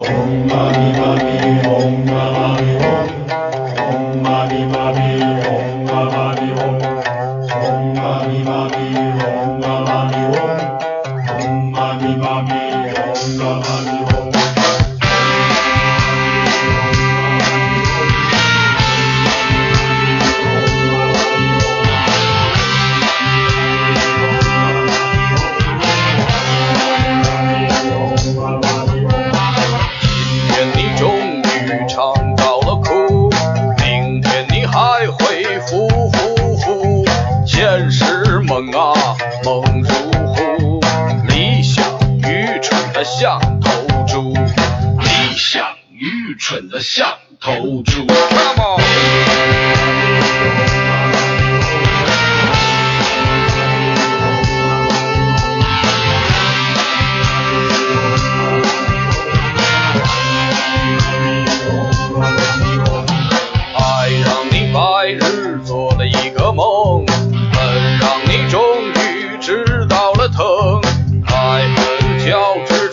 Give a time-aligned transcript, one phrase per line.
[0.00, 3.13] Om mani mani om mani om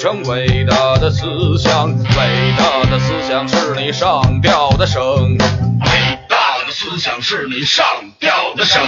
[0.01, 7.85] 成伟大的思想，伟大的思想是你上吊的绳，伟大的思想是你上
[8.19, 8.81] 吊的绳。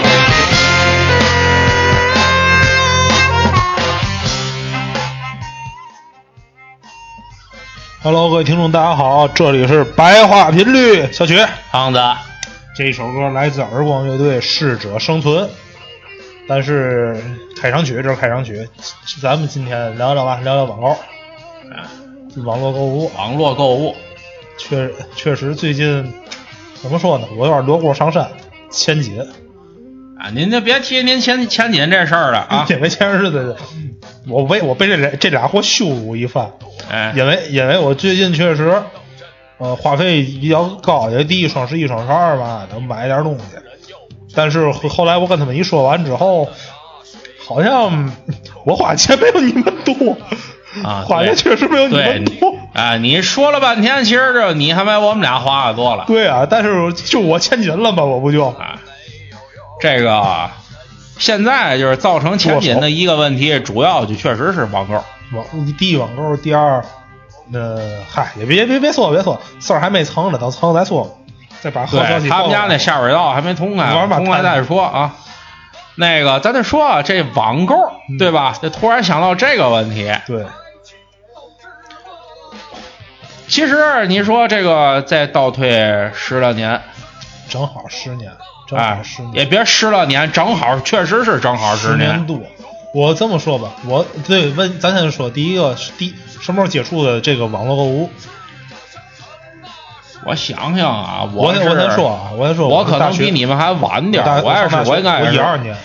[8.02, 11.40] Hello，各位听众，大家好，这里是白话频率，小曲。
[11.72, 12.00] 胖子，
[12.76, 15.46] 这一首歌来自耳光乐队《适者生存》，
[16.48, 17.16] 但是
[17.60, 18.68] 开场曲这是开场曲，
[19.22, 23.96] 咱们今天聊聊吧，聊聊网购，网络购物，网络购物，
[24.58, 26.14] 确确实最近
[26.82, 28.30] 怎么说呢，我有点落过上山，
[28.70, 29.20] 千金，
[30.20, 33.56] 啊，您就别提您前前几这事儿了啊，因为前日子
[34.28, 36.52] 我被我被这俩这俩货羞辱一番，
[36.90, 38.82] 哎，因为因为我最近确实，
[39.60, 43.44] 呃，花费比较高，也第一双十一双十二嘛能买点东西，
[44.36, 46.50] 但是后后来我跟他们一说完之后，
[47.46, 48.14] 好像
[48.66, 50.18] 我花钱没有你们多，
[50.84, 52.56] 啊花钱确实没有你们多。
[52.74, 58.48] 啊，你说了半天，其实这你还没我们俩花的多了对啊，但是就我千金了嘛，我不就？
[58.48, 58.80] 啊。
[59.80, 60.50] 这个
[61.20, 64.94] 现在就是造成前景的一个问题，主要就确实是网购。
[65.36, 65.46] 网
[65.78, 66.84] 第一网购，第二，
[67.52, 71.20] 呃，嗨，也别别别说别说，事儿还没成呢，等成了再说。
[71.64, 75.16] 再把好消对息他们家那下水道还没通开，通开再说啊。
[75.96, 77.76] 那个，咱再说啊，这网购
[78.20, 78.54] 对吧？
[78.62, 80.46] 这突然想到这个问题，对，
[83.48, 86.82] 其实你说这个再倒退十来年，
[87.48, 88.30] 正好十年，
[88.68, 92.28] 正哎好十年。，也别十来年，正好确实是正好十年。
[92.28, 92.42] 多。
[92.94, 98.10] 我这么说吧，我对问咱先说第一个第什么时候接触的这个网络购物？
[100.26, 105.76] 我想想啊，我我先说啊，我先说，我可能比你们还晚点我也是我应该我是一二年，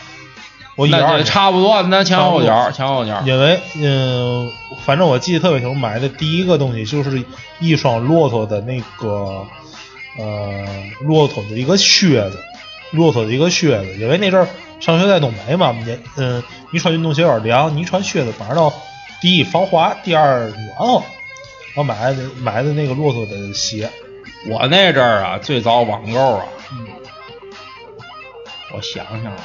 [0.76, 3.22] 我一二年，差不多，那前后脚，前后脚。
[3.25, 4.50] 因为嗯，
[4.84, 7.22] 反正我记得特别清楚，买的第一个东西就是
[7.60, 9.44] 一双骆驼的那个
[10.19, 10.65] 呃
[11.00, 12.38] 骆驼的一个靴子，
[12.93, 14.48] 骆驼的一个靴子，因为那阵儿
[14.81, 18.72] 上学在东北嘛，也嗯，你穿运动鞋有点凉，你穿靴子反正到
[19.21, 21.03] 第一防滑，第二暖和。
[21.77, 23.88] 我买的买的那个骆驼的鞋，
[24.47, 26.87] 我那阵儿啊，最早网购啊，嗯
[28.75, 29.38] 我想想啊，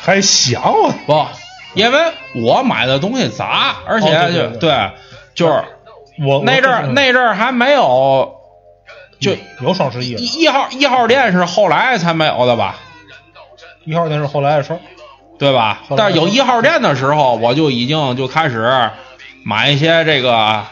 [0.00, 1.26] 还想啊，不，
[1.74, 1.98] 因为
[2.36, 4.90] 我买的东西杂，而且就对对
[5.34, 5.62] 就是
[6.24, 8.36] 我那阵儿那阵儿还没有，
[9.20, 12.76] 就有双十一，一一号一号店是后来才没有的吧？
[13.84, 14.80] 一号店是后来的事儿。
[15.38, 15.80] 对吧？
[15.96, 18.90] 但是有一号店的时候，我就已经就开始
[19.42, 20.62] 买一些这个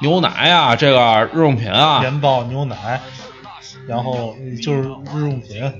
[0.00, 3.00] 牛奶啊，这个日用品啊，面包、牛奶，
[3.86, 5.72] 然后就是日用品，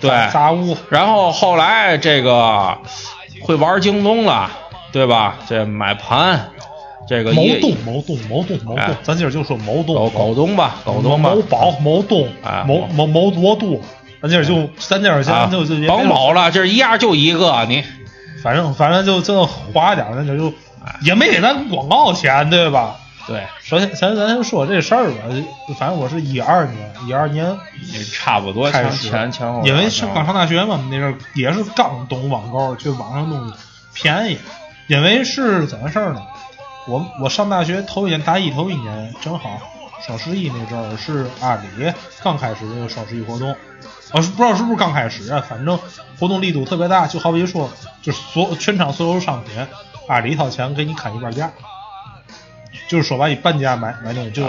[0.00, 2.76] 对杂物，然后后来这个
[3.42, 4.50] 会玩京东了，
[4.92, 5.36] 对吧？
[5.48, 6.50] 这买盘，
[7.08, 13.82] 这个某一东、某东、某东、某哎东，咱今儿就说某东、狗狗东吧，狗东吧，某宝、某东哎、某某某多度，
[14.20, 17.84] 咱今儿就咱今儿啊咱就甭某了，这一样就一个，你
[18.42, 20.52] 反正反正就就花点儿，咱这就
[21.02, 22.96] 也没给咱广告钱，对吧？
[23.26, 25.18] 对，首先，咱咱先说这事儿吧，
[25.78, 27.56] 反正我是一二年，一二年
[27.92, 33.54] 也差不多前开始前前后，因为是刚上大学嘛，那阵儿也是刚懂网购，去网上东西
[33.94, 34.38] 便宜。
[34.88, 36.20] 因为是怎么事儿呢？
[36.86, 39.50] 我我上大学头一年，大一头一年，正好
[40.04, 41.92] 双十一那阵儿是阿里
[42.22, 43.52] 刚开始这个双十一活动，
[44.10, 45.78] 啊，是不知道是不是刚开始啊，反正
[46.18, 47.70] 活动力度特别大，就好比说，
[48.02, 49.64] 就是所全场所有商品，
[50.08, 51.52] 阿里掏钱给你砍一半价，
[52.92, 54.46] 就是说白你半价买买东西，就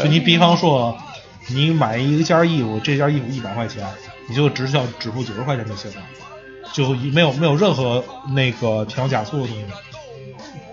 [0.00, 0.96] 就你比方说
[1.48, 3.84] 你买一件衣服，这件衣服一百块钱，
[4.28, 6.02] 你就只需要支付九十块钱就行了，
[6.72, 9.64] 就没有没有任何那个添油加醋的东西。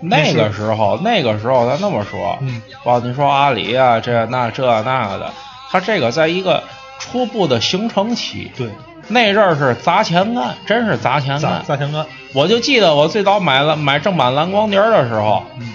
[0.00, 5.32] 那个时候，那个时候咱那么说，嗯，包括你说阿里啊，这那这那个的，
[5.72, 6.62] 它这个在一个
[7.00, 8.68] 初步的形成期，对，
[9.08, 11.64] 那阵儿是砸钱干，真是砸钱砸干。
[11.64, 15.72] 砸钱干，我就记得我最早买了买正版蓝光碟的时候，嗯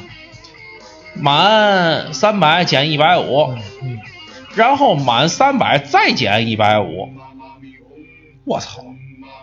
[1.16, 3.56] 满三百减一百五。
[4.56, 7.10] 然后满三百再减一百五，
[8.46, 8.84] 我操，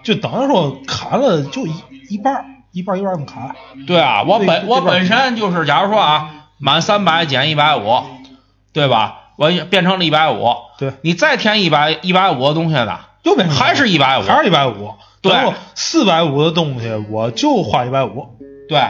[0.04, 1.74] 就等于说砍了就一
[2.08, 3.56] 一半儿一半儿一半儿这么砍，
[3.88, 8.04] 对啊，我本我本身就是，假如说啊，满三百减一百五，
[8.72, 9.32] 对吧？
[9.36, 15.32] 我变成了一百五，对，你再添一百一百五的东西呢，又变成还是一百五，还是一百五，对。
[15.74, 18.28] 四百五的东西我就花一百五，
[18.68, 18.80] 对，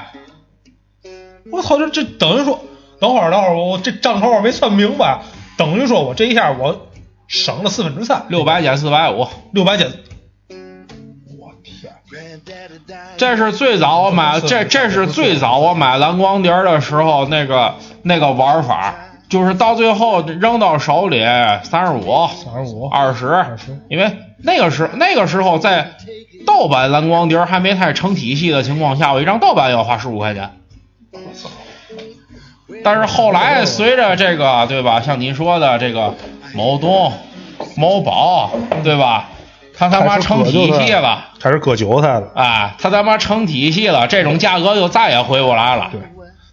[1.51, 2.63] 我操，这这等于说，
[3.01, 5.21] 等会儿等会儿我这账头我没算明白，
[5.57, 6.87] 等于说我这一下我
[7.27, 9.91] 省了四分之三，六百减四百五，六百减，
[11.39, 11.93] 我天，
[13.17, 18.95] 这是最早我买，这这是最早我买蓝光碟的时候那个那个玩法，
[19.29, 21.21] 就是到最后扔到手里
[21.63, 25.93] 三十五、三十五，二十，二十，因为那个时那个时候在
[26.47, 30.51] 盗版蓝光碟还没太成体系的情况下，我一张盗版要花十五块钱。
[32.83, 36.15] 但是后来随着这个对吧，像您说的这个
[36.55, 37.13] 某东、
[37.77, 38.51] 某宝
[38.83, 39.29] 对吧，
[39.77, 42.31] 他他妈成体系了，开始割韭菜了。
[42.35, 45.89] 哎，他他妈成体系了，这种价格就再也回不来了。
[45.93, 46.01] 对，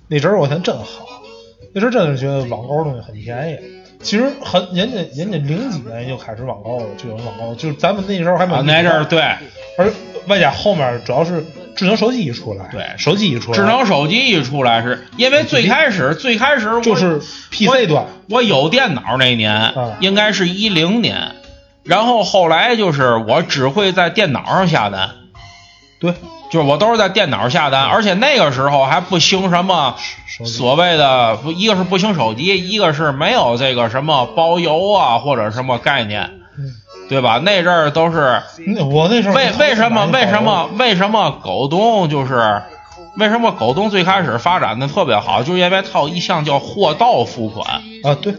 [0.08, 1.06] 那阵儿我天真好，
[1.74, 3.58] 那阵儿真的觉得网购东西很便宜。
[4.04, 9.20] 其实很人家人家零几年就开始网购了，就有网购，就是咱们那时候还没有啊，那阵儿对
[9.78, 9.92] 而
[10.28, 11.44] 外加后面主要是
[11.78, 17.22] 智能手机一出来，对手机一出来，智能手机一出来是，因为最开始最开始就是
[17.52, 19.96] PC 端，我有电脑那年，啊。
[20.00, 21.36] 应该是一零年，
[21.84, 25.12] 然后后来就是我只会在电脑上下单，
[26.00, 26.14] 对，
[26.52, 29.96] 就是我都是在电脑下单，而且那个时候还不兴什么
[30.46, 36.37] 所谓的，不一个是不兴手机，一个是没有这个什么包邮啊或者什么概念，嗯
[37.10, 37.40] 对吧？
[37.44, 42.62] 那阵儿都是那我那时候为为什么为什么为什么狗东就是
[43.18, 47.82] 为什么狗东最开始发展的特别好，就是因为它有一项叫货到付款。
[48.04, 48.16] 啊？
[48.22, 48.36] 对，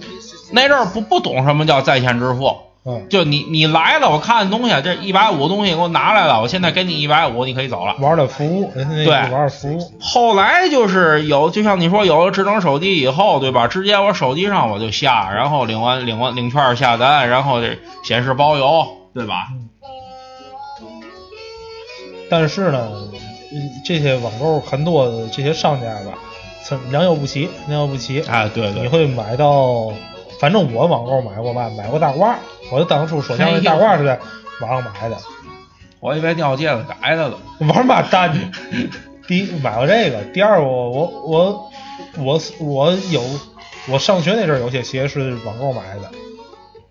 [0.52, 2.54] 那阵儿不不懂什么叫在线支付，
[2.88, 7.94] 嗯，就你你来了，我看东西，这一百五东西给我拿来了，我现在给你一百五，你可以走了。
[8.00, 9.08] 玩的服务，人家对。
[9.08, 13.68] 玩的服务，后来就是有，就像你说有了智能手机以后，对吧？
[13.68, 19.48] 直接我手机上我就下，然后领完领完领券下单，然后这显示包邮，对吧？
[22.30, 22.88] 但是呢，
[23.52, 26.18] 嗯这些网购很多的这些商家吧，
[26.62, 28.82] 参良莠不齐，良莠不齐，哎，对对。
[28.82, 29.92] 你会买到，
[30.40, 32.34] 反正我网购买过嘛，买过大褂，
[32.70, 34.18] 我就当初说像那大褂似的
[34.60, 35.16] 网上买的，
[36.00, 37.38] 我以为尿戒子改的了。
[37.60, 38.52] 玩嘛蛋呢？
[39.26, 41.70] 第一买过这个，第二我我我
[42.18, 43.22] 我我有
[43.88, 46.10] 我上学那阵儿有些鞋是网购买的，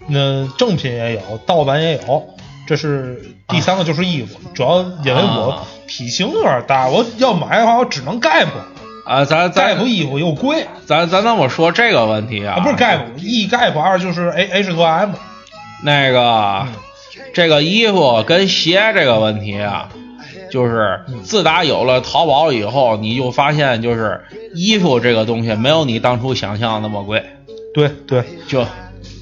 [0.07, 2.27] 那正品也有，盗版也有。
[2.67, 5.63] 这是第三个就是衣服，主要因为我啊。
[5.87, 8.47] 体型有点大，我要买的话我只能 Gap，Gap
[9.05, 10.67] 啊，咱咱衣服又贵。
[10.85, 15.11] 咱咱那么说这个问题啊，啊，不是 Gap，一 Gap 二就是 A H 和 M，
[15.83, 16.73] 那个、嗯
[17.33, 19.89] 这个衣服跟鞋这个问题啊，
[20.51, 24.23] 就是自打有了淘宝以后，你就发现就是
[24.55, 27.23] 衣服这个东西没有你当初想象那么贵，
[27.75, 28.65] 对对，就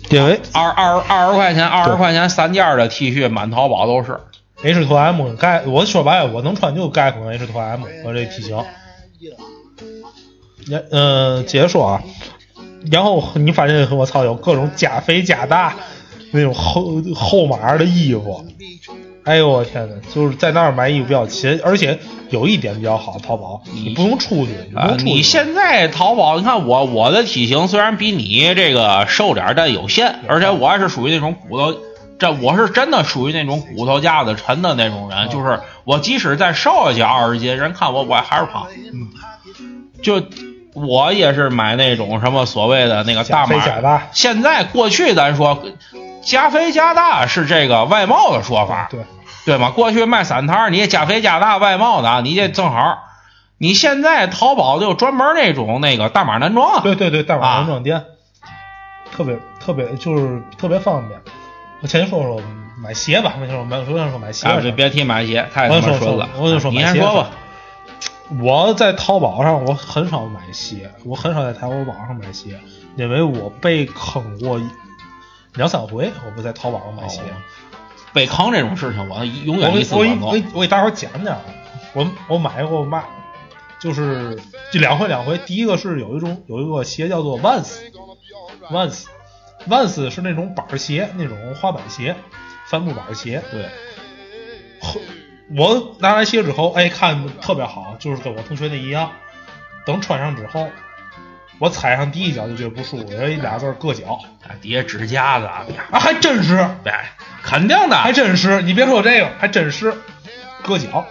[0.10, 4.18] 因为二二二十块钱二十块钱三件的 T 恤满淘宝都是。
[4.64, 8.64] H 和 M 盖，我说白了，我能穿就 Gap 和 H 和 M 和这体型。
[10.70, 12.04] 嗯呃，接着说啊，
[12.90, 15.76] 然后你发现我操，有各种加肥加大
[16.36, 18.46] 那种厚厚码的衣服，
[19.24, 21.98] 哎呦我天哪，就是在那儿买衣服比较勤，而且
[22.30, 25.12] 有一点比较好，淘宝你不用出去，你不啊、用出去。
[25.12, 31.76] 你现在淘宝，你看我我的体型虽然比你这个瘦点，但有限，而且我还是属于那种骨头，
[32.20, 38.68] 这我是真的属于那种骨头架子沉的那种人，就是我即使再瘦下去二十斤，人看我我还是胖。
[38.94, 39.10] 嗯，
[40.04, 40.22] 就
[40.76, 45.64] 我也是买那种什么所谓的那个大码，加大，现在过去咱说
[46.22, 49.00] 加肥加大是这个外贸的说法，对，
[49.46, 49.72] 对吗？
[49.72, 53.04] 过去卖散摊儿，你也加肥加大外贸的，你这正好。
[53.58, 58.04] 你现在淘宝就专门那种那个大码男装啊，对对对，大码啊男装店，
[59.16, 61.18] 特别特别就是特别方便。
[61.82, 62.42] 我先说说
[62.78, 66.30] 买鞋吧，我先说买，我先说买鞋别别提买鞋，太他我就说妈顺了。
[66.38, 67.30] 我就说你先说吧。
[68.42, 72.60] 我在淘宝上我很少买鞋，我很少在淘宝上买鞋，
[72.96, 74.60] 因为我被坑过
[75.54, 77.22] 两三回，我不在淘宝上买鞋。
[78.14, 80.32] 被坑这种事情，我永远一次我给我。
[80.32, 81.40] 给我给大伙儿讲讲，
[81.94, 83.04] 我我买过嘛，
[83.80, 84.40] 就是
[84.72, 85.38] 这两回两回。
[85.40, 92.16] 第一个是有一种有一个鞋叫做 Vans，Vans，Vans 是那种板儿鞋，那种滑板鞋，
[92.68, 93.44] 帆布板儿鞋。
[93.52, 93.70] 对，
[94.82, 95.00] 后
[95.56, 99.12] 我拿来鞋之后，哎，看特别好，就是跟我同学那一样。
[99.86, 100.68] 等穿上之后，
[101.60, 106.92] 我踩上第一脚就觉得不舒服，俩字儿硌脚啊底下指甲子啊，啊，还真是，对，
[107.44, 108.64] 肯定的，还真是。
[108.64, 109.94] 你别说这个，还真是
[110.64, 111.06] 硌脚。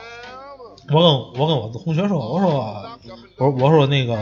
[0.92, 2.98] 我跟我跟我的同学说，我说
[3.38, 4.16] 我我说那个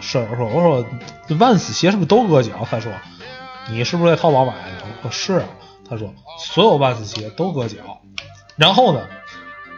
[0.00, 0.84] 舍友说，我说
[1.28, 2.66] 这万斯鞋是不是都硌脚？
[2.68, 2.92] 他说
[3.70, 4.86] 你是不是在淘宝买的？
[5.02, 5.46] 我说是啊。
[5.88, 8.00] 他说所有万斯鞋都硌脚。
[8.56, 9.00] 然后呢，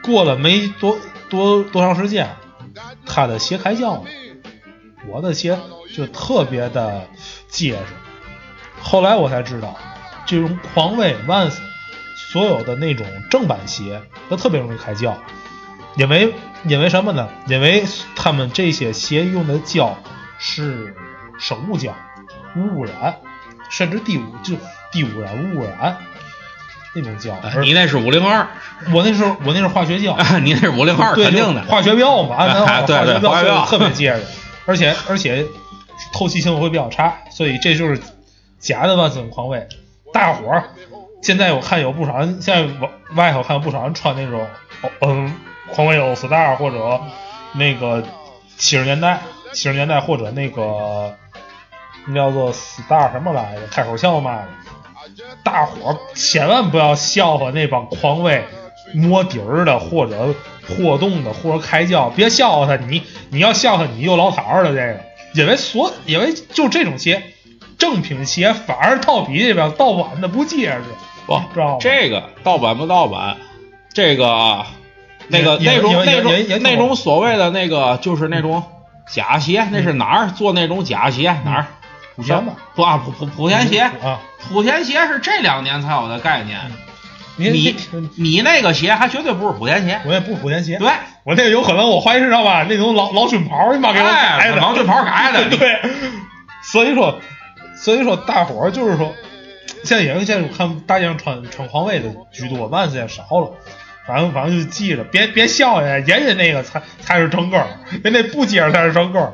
[0.07, 0.97] 过了没多
[1.29, 2.37] 多多长时间，
[3.05, 4.05] 他的鞋开胶了，
[5.09, 5.59] 我的鞋
[5.95, 7.09] 就特别的
[7.49, 7.83] 结实。
[8.81, 9.77] 后来我才知道，
[10.25, 11.57] 这种匡威、Vans
[12.33, 15.19] 所有的那种正版鞋都特别容易开胶，
[15.97, 16.33] 因为
[16.65, 17.29] 因为什么呢？
[17.49, 17.85] 因为
[18.15, 19.99] 他们这些鞋用的胶
[20.39, 20.95] 是
[21.39, 21.95] 生物胶，
[22.55, 23.17] 无污染，
[23.71, 24.55] 甚至低污就
[24.93, 25.97] 低污染、无污染
[26.97, 27.35] 那种胶。
[27.63, 28.47] 你那是五零二，
[28.93, 31.63] 我那是我那是化学胶，你那是五零二，对，肯定的。
[31.63, 34.25] 化学标嘛，按咱对对化学化学标特别结实，
[34.67, 35.47] 而且而且
[36.13, 38.01] 透气性会比较差，所以这就是
[38.59, 39.67] 假的万斯跟匡威。
[40.13, 40.65] 大伙儿
[41.23, 44.47] 现在我看有不少人，现在外外头看有不少人穿那种
[45.01, 45.35] 嗯
[45.73, 47.01] 匡威欧 star 或者
[47.53, 48.03] 那个
[48.57, 49.21] 七十年代
[49.53, 51.15] 七十年代或者那个
[52.07, 54.49] 那叫做 star 什么来着，开口笑嘛的。
[55.43, 58.45] 大伙儿千万不要笑话那帮匡威
[58.95, 60.35] 摸底儿的，或者
[60.67, 62.77] 破洞的，或者开胶，别笑话他。
[62.77, 64.71] 你你要笑话，你就老套儿了。
[64.71, 65.01] 这个，
[65.35, 67.23] 因为所因为就这种鞋，
[67.79, 70.83] 正品鞋反而套比这边盗版的不结实，
[71.27, 71.79] 不知道吗？
[71.81, 73.37] 这个盗版不盗版，
[73.93, 74.65] 这个
[75.29, 78.63] 那个那种那种那种所谓的那个就是那种
[79.11, 81.35] 假鞋，那是哪儿做那种假鞋？
[81.45, 81.67] 哪儿？
[82.19, 84.21] 莆田吧，不啊，莆莆莆田鞋，啊，
[84.53, 86.59] 莆田鞋是这两年才有的概念。
[87.39, 87.77] 你你
[88.17, 90.89] 你那个鞋还绝对不是莆田鞋，我也不是莆田鞋，对，
[91.23, 92.65] 我那个有可能我怀疑知道吧？
[92.69, 95.83] 那种老老军袍，你妈给我改哎，的，老军袍改的， 对，
[96.63, 97.21] 所以说，
[97.77, 99.13] 所以说大伙儿就是说，
[99.85, 103.53] 现在也现在我看大街上穿穿匡威的居多，万斯也少了。
[104.07, 107.67] 反正反正就记着，别别笑呀，人家那个才才是正根儿，
[108.03, 109.33] 人家不接着才是正根儿。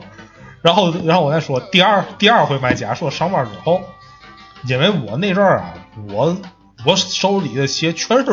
[0.62, 3.82] 然后然后我再说第二第二回买假说上班之后，
[4.66, 5.74] 因为我那阵儿啊，
[6.08, 6.36] 我
[6.86, 8.24] 我手里的鞋全是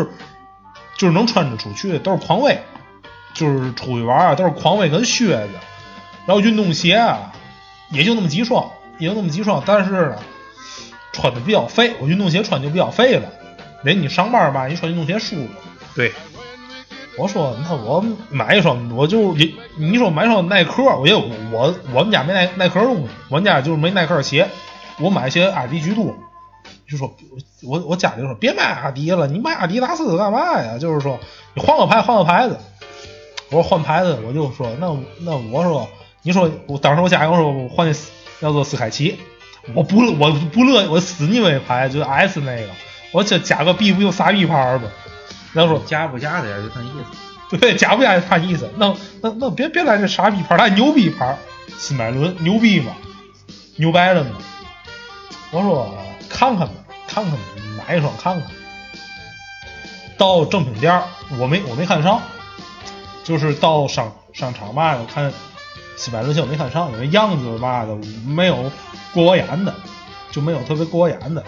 [0.98, 2.60] 就是能穿得出去的，都是匡威，
[3.34, 5.50] 就是出去玩啊都是匡威跟靴子，
[6.26, 7.32] 然后运动鞋啊
[7.90, 8.70] 也就那么几双，
[9.00, 10.16] 也就那么几双，但是呢
[11.12, 13.28] 穿的比较费，我运动鞋穿就比较费了。
[13.84, 15.50] 人你上班吧，你穿运动鞋舒服。
[15.96, 16.14] 对，
[17.20, 24.48] 我说那我买一双，我就你你说买双耐克，我也我我们家没耐耐克东西，我们家就是没耐克鞋，
[25.00, 26.16] 我买些阿迪居多。
[26.90, 27.14] 就说
[27.64, 30.78] 我我家里说别买阿迪了，你买阿迪达斯干嘛呀？
[30.80, 31.20] 就是说
[31.54, 32.58] 你换个牌换个牌子。
[33.52, 35.88] 我说换牌子，我就说那那我说
[36.22, 39.18] 你说我当时我家里人说我换那斯叫做斯凯奇，
[39.74, 42.70] 我不我不乐意我死腻歪牌就是 S 那个，
[43.12, 44.84] 我这加个 B 不就仨 B 牌吗？
[45.54, 47.58] 然后说加不加的呀就那意思。
[47.58, 48.70] 对，加不加他意思？
[48.78, 51.36] 那那那别别来这傻逼牌，来牛逼牌，
[51.80, 52.94] 新百伦牛逼吗？
[53.78, 54.32] 牛掰了吗？
[55.50, 55.92] 我说
[56.30, 56.74] 看看吧，
[57.08, 57.40] 看看吧，
[57.76, 58.52] 买一双看看。
[60.16, 61.04] 到正品店儿，
[61.40, 62.22] 我没我没看上，
[63.24, 65.34] 就是到商商场嘛的看
[65.98, 68.72] 新百伦鞋我没看上，因为样子嘛的没有
[69.12, 69.74] 过我眼的，
[70.30, 71.44] 就没有特别过我眼的。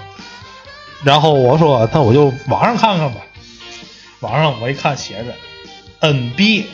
[1.04, 3.22] 然后我说那我就网上看看吧，
[4.22, 5.36] 网上我一看写着
[6.00, 6.66] NB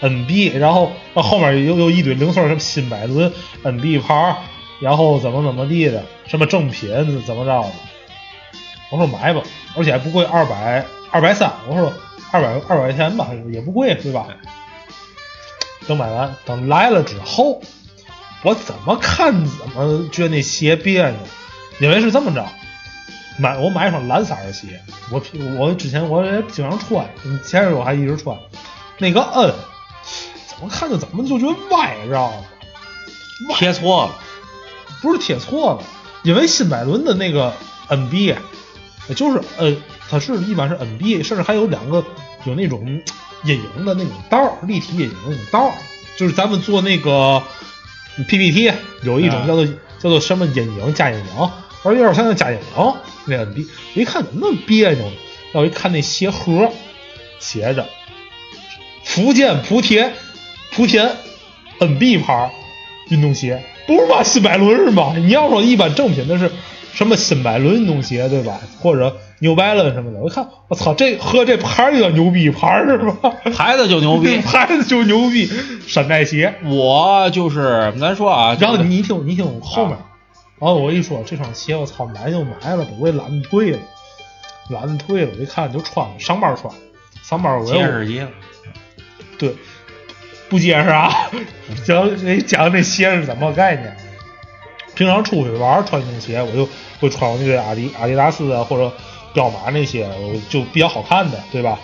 [0.00, 3.32] NB，然后后面又又一堆零碎，什么新百伦
[3.64, 4.36] NB 牌，
[4.80, 6.88] 然后怎么怎么地的，什么正品
[7.26, 7.72] 怎么着的。
[8.90, 9.42] 我说买吧，
[9.76, 11.52] 而且还不贵，二百二百三。
[11.68, 11.92] 我说
[12.32, 14.26] 二百二百块钱吧，也不贵，对吧？
[15.86, 17.62] 等买完，等来了之后，
[18.42, 21.18] 我怎么看怎么觉得那鞋别扭，
[21.80, 22.46] 因为是这么着。
[23.40, 24.80] 买我买一双蓝色的鞋，
[25.10, 25.22] 我
[25.56, 27.08] 我之前我也经常穿，
[27.44, 28.36] 前阵我还一直穿。
[28.98, 29.54] 那个 N
[30.46, 32.44] 怎么看着怎么就觉得歪，知道吗？
[33.56, 34.18] 贴错了，
[35.00, 35.82] 不是贴错了，
[36.22, 37.54] 因为新百伦的那个
[37.88, 38.36] NB
[39.16, 39.76] 就是 N，，
[40.10, 42.04] 它是一般是 NB，甚至还有两个
[42.44, 42.86] 有那种
[43.44, 45.72] 阴影的那种道儿，立体阴影的那种道儿，
[46.18, 47.42] 就是咱们做那个
[48.28, 48.70] PPT
[49.02, 51.50] 有一种嗯叫做、叫做什么阴影加阴影，
[51.82, 52.94] 而有点像那加阴影
[53.26, 55.12] 那 NB，我一看怎么那么别扭呢？
[55.52, 56.70] 然后我一看那鞋盒
[57.38, 57.86] 写着
[59.04, 60.12] 福建莆田
[60.72, 61.10] 莆田
[61.78, 62.50] NB 牌
[63.08, 64.22] 运动鞋，不是吧？
[64.22, 65.14] 新百伦是吧？
[65.16, 66.50] 你要说一般正品的是
[66.92, 68.60] 什么新百伦运动鞋对吧？
[68.78, 73.30] 或者 New Balance 什么的，我一看我操，这和这牌儿有点牛逼牌儿是吧？
[73.54, 74.36] 牌子就牛逼。
[74.44, 75.50] 牌子就牛逼，
[75.86, 76.54] 山寨鞋。
[76.64, 79.96] 我就是咱说啊，然后你听，你听后面，
[80.60, 83.78] 然后我一说这双鞋，我操，买就买了吧，我也懒得退了，
[84.68, 85.32] 懒得退了。
[85.36, 86.72] 我一看就穿了，上班穿，
[87.22, 88.28] 上班我也结实极了。
[89.38, 89.56] 对，
[90.50, 91.30] 不结实啊。
[91.86, 93.96] 讲给讲这鞋是怎么个概念？
[94.94, 96.68] 平常出去玩穿运动鞋，我就
[97.00, 98.92] 会穿我那个阿迪阿迪达斯啊或者
[99.32, 101.78] 彪马那些，我就比较好看的，对吧？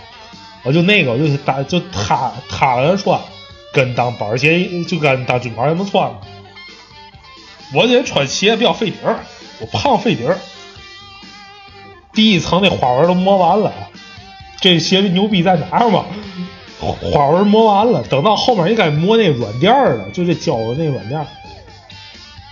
[0.65, 3.19] 我就那个，我就是搭就塌塌着穿，
[3.73, 6.13] 跟当板鞋就跟当军牌那么穿。
[7.75, 9.21] 我这穿鞋比较费底儿，
[9.61, 10.39] 我胖费底儿。
[12.13, 13.73] 第一层那花纹都磨完了，
[14.61, 16.05] 这鞋牛逼在哪儿嘛？
[16.79, 21.27] 花纹磨完了，等到后面应该磨那软垫儿了，就这胶的那软垫儿，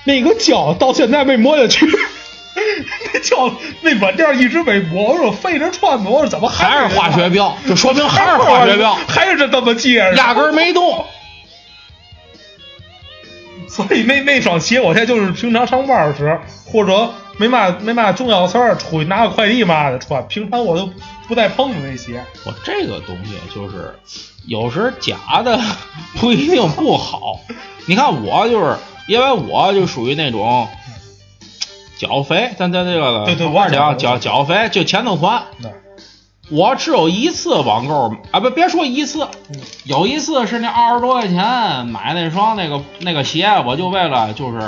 [0.05, 1.87] 那个胶到现在没磨下去，
[3.13, 3.51] 那胶
[3.83, 7.51] 那软垫儿一直没磨，我说费着穿吧，我说怎么还是化学标？
[7.51, 11.05] 标，就说明还是化学标，还是这这么结实，压根儿没动。
[13.75, 20.25] 所以那那双鞋，我现在就是平常上班的时候，或者没嘛没嘛重要事儿，出去拿个快递嘛的穿。
[20.29, 20.89] 平常我都
[21.27, 22.23] 不带碰的那鞋。
[22.47, 23.99] 我这个东西就是，
[24.47, 25.61] 有时假的
[26.21, 27.41] 不一定不好。
[27.87, 28.77] 你看我就是，
[29.09, 30.69] 因为我就属于那种
[31.99, 35.43] 脚肥，咱咱这个对对我讲我脚脚肥就前头宽。
[36.51, 39.27] 那我只有一次网购啊，不别说一次，
[39.85, 44.61] 有一次是那二十多块钱买那双那个那个鞋，我就为了就是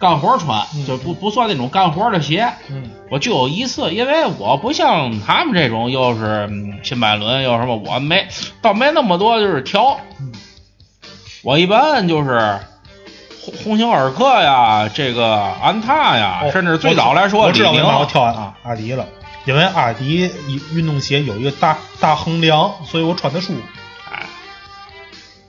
[0.00, 2.48] 干活穿，嗯就不不算那种干活的鞋。
[2.70, 8.26] 嗯我就有一次，因为我不像他们这种，又是嗯新百伦又什么，我没
[8.60, 9.98] 倒没那么多就是挑。
[10.20, 10.32] 嗯
[11.42, 12.58] 我一般就是
[13.44, 19.06] 红红星尔克呀，这个安踏呀，哦甚至最早来说我知道为李宁嘛我挑啊，阿迪了，
[19.44, 20.30] 因为阿迪
[20.72, 23.60] 运动鞋有一个大大横梁，所以我穿的舒服。
[24.10, 24.26] 哎，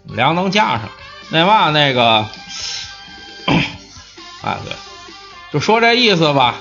[0.05, 0.89] 梁能架上。
[1.29, 2.27] 那嘛那个，
[4.43, 4.75] 哎对，
[5.51, 6.55] 就说这意思吧。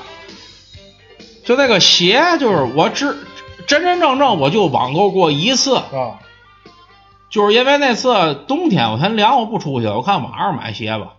[1.45, 3.15] 就那个鞋，就是我只
[3.67, 6.21] 真真正正我就网购过一次，啊，
[7.29, 11.17] 就是因为那次冬天我嫌凉，我不出去了，我看网上买鞋吧，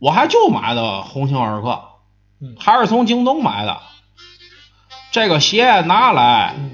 [0.00, 1.80] 我还就买的鸿星尔克，
[2.40, 3.80] 嗯还是从京东买的。
[5.12, 6.70] 这个鞋拿来，嗯，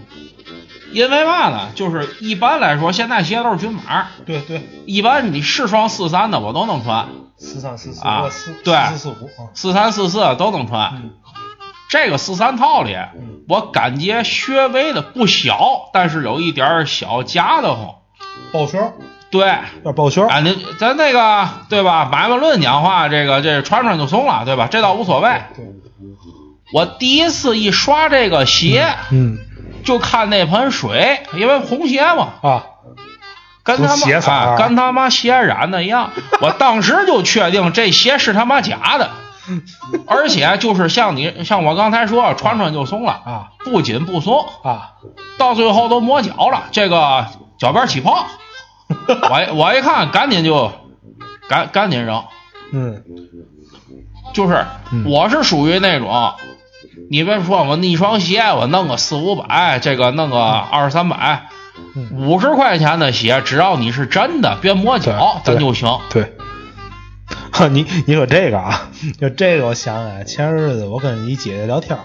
[0.93, 1.73] 因为嘛呢？
[1.75, 10.93] 就是一般来说，现在鞋都是均码，对对，一般你是双四三的我都能穿，四三四四啊四对四四五啊，四三四四都能穿。
[10.95, 11.11] 嗯
[11.91, 17.95] 这个四三套里，嗯我感觉稍微的不小，但是有一点小夹的慌。
[18.53, 18.93] 抱圈，
[19.31, 19.41] 对，
[19.77, 20.29] 有点抱圈。
[20.29, 22.07] 啊，你咱那个对吧？
[22.13, 24.69] 买卖论讲话，这个这穿穿就松了，对吧？
[24.71, 25.31] 这倒无所谓。
[25.57, 25.65] 对，
[26.73, 29.39] 我第一次一刷这个鞋，嗯
[29.85, 32.65] 就看那盆水，因为红鞋嘛，啊，
[33.63, 34.33] 跟他都鞋啊。
[34.33, 36.11] 啊、跟他妈鞋染的一样。
[36.43, 39.11] 我当时就确定这鞋是他妈假的，
[40.07, 43.49] 而且就是像你像我刚才说，穿穿就松了，啊。
[43.65, 44.93] 不紧不松，啊，
[45.39, 47.27] 到最后都磨脚了，这个
[47.59, 48.27] 脚边起泡。
[48.89, 50.73] 我我一看，赶紧就
[51.49, 52.25] 赶赶紧扔。
[52.73, 53.03] 嗯。
[54.35, 55.05] 就是嗯。
[55.07, 56.35] 我是属于那种，
[57.11, 61.49] 你别说我那一双鞋，我弄个四五百，这个弄个二三百，
[61.95, 65.99] 嗯，五十块钱的鞋，只要你是真的，别磨脚，咱就行。
[66.11, 66.35] 对。
[67.53, 68.91] 哈，你你说这个啊，
[69.21, 72.05] 就这个我想起来，前日子我跟一姐姐聊天儿，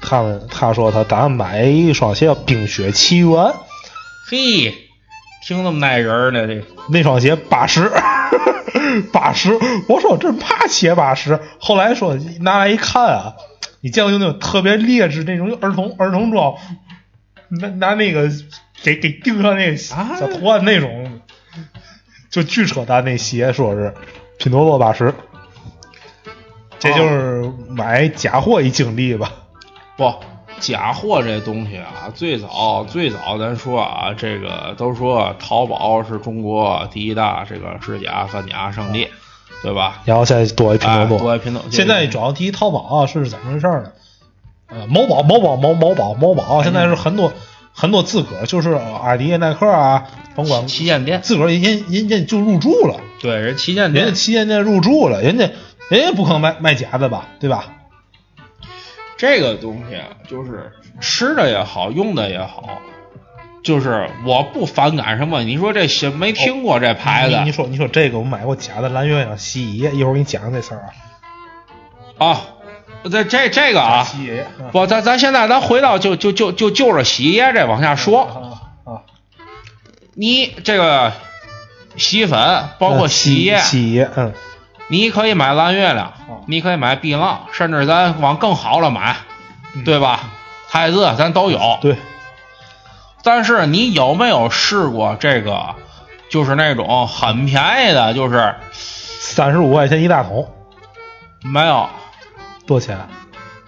[0.00, 3.28] 她们她说她打算买一双鞋叫《冰雪奇缘》，
[4.30, 4.74] 嘿，
[5.46, 7.90] 听那么耐人儿呢，这那双鞋八十，
[9.12, 9.58] 八十。
[9.88, 11.40] 我说这怕鞋八十？
[11.58, 13.32] 后来说拿来一看啊，
[13.80, 16.56] 你见过就那种特别劣质那种儿童儿童装，
[17.48, 18.30] 拿拿那个
[18.82, 21.20] 给给钉上那个小啊图案那种，
[22.30, 23.94] 就巨扯淡那鞋，说是
[24.38, 25.14] 拼多多八十。
[26.78, 29.32] 这就是买假货一经历吧？
[29.96, 30.14] 不。
[30.58, 39.08] 假货这东西啊，最早最早咱说啊，这个都说淘宝是中国第一大这个制假贩假圣地，
[39.62, 40.02] 对吧？
[40.04, 41.70] 然后再多一拼哎，多多，多一拼多多。
[41.70, 43.92] 现在主要第一淘宝啊，是怎么回事呢？
[44.68, 47.32] 呃，某宝、某宝、某某宝、某宝，现在是很多
[47.72, 55.50] 很多自个儿就是阿迪、耐克啊，甭管旗舰店，自个儿人人人家就入驻了，对，人旗舰店人家，旗舰店入驻了，人家
[55.88, 57.64] 人家不可能卖卖假的吧，对吧？
[59.16, 62.78] 这个东西啊，就是吃的也好，用的也好，
[63.62, 65.42] 就是我不反感什么。
[65.42, 70.88] 你说这些没听过这牌子你你说你说这个我买过假的蓝月亮洗衣液，一会儿我给你讲这事儿
[72.18, 72.26] 啊。
[72.26, 72.40] 啊？
[73.10, 74.06] 这这这个啊，
[74.72, 78.24] 不，咱咱现在咱回到就就就就就着洗衣液这往下说。
[78.24, 78.36] 啊
[78.84, 79.02] 啊，
[80.14, 81.14] 你这个
[81.96, 84.34] 洗衣粉，包括嗯洗衣液，洗衣液，嗯
[84.88, 86.12] 你可以买蓝月亮，
[86.46, 89.16] 你可以买碧浪，甚至咱往更好了买，
[89.86, 90.20] 对吧？
[90.68, 91.78] 汰渍咱都有。
[91.80, 91.96] 对，
[93.22, 95.74] 但是你有没有试过这个，
[96.30, 100.48] 就是那种很便宜的，就是三十五块钱一大桶，
[101.42, 101.88] 没有，
[102.66, 102.98] 多少钱？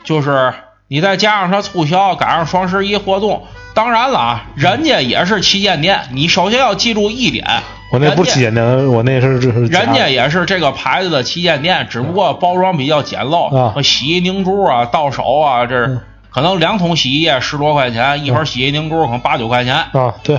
[0.04, 0.52] 就是
[0.88, 3.44] 你再加上它促销，赶上双十一活动。
[3.74, 7.46] 当然了啊，人家也是旗舰店，你首先要记住一点，
[7.90, 13.80] 我那不是旗舰店，我那是这是人家也是这个牌子的旗舰店，只不过包装比较简陋，啊。
[13.82, 16.00] 洗衣凝珠啊、到手啊，这嗯
[16.32, 19.76] 可能两桶洗衣液十多块钱，一盒洗衣凝珠可能八九块钱。
[19.92, 20.38] 啊，对，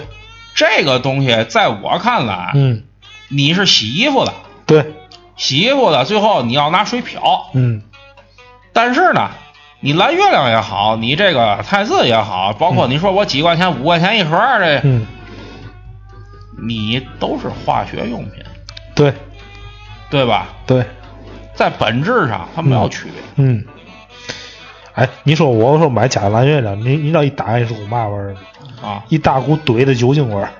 [0.55, 2.83] 这个东西在我看来，嗯，
[3.29, 4.33] 你是洗衣服的，
[4.65, 4.93] 对，
[5.35, 7.81] 洗衣服的最后你要拿水漂，嗯。
[8.73, 9.29] 但是呢，
[9.81, 15.05] 你蓝月亮也好，你这个汰渍也好，包括你说我几块钱、五块钱一盒这，嗯，
[16.67, 18.43] 你都是化学用品，
[18.95, 19.13] 对。
[20.09, 20.49] 对吧？
[20.67, 20.85] 对，
[21.55, 23.43] 在本质上它没有区别。
[23.43, 23.65] 嗯。
[24.95, 28.39] 哎，你说我说买假的蓝月亮，你你知道一打开是股嘛味儿吗？
[28.89, 30.51] 啊，一大股怼的酒精味儿，